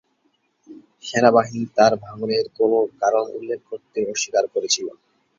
[1.03, 4.87] সেনাবাহিনী তার ভাঙ্গনের কোনও কারণ উল্লেখ করতে অস্বীকার করেছিল।